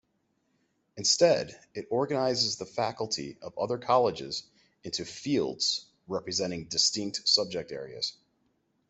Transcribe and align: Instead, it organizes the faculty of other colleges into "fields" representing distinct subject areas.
Instead, 0.97 1.59
it 1.75 1.85
organizes 1.91 2.55
the 2.55 2.65
faculty 2.65 3.37
of 3.43 3.55
other 3.55 3.77
colleges 3.77 4.47
into 4.83 5.05
"fields" 5.05 5.85
representing 6.07 6.65
distinct 6.65 7.29
subject 7.29 7.71
areas. 7.71 8.17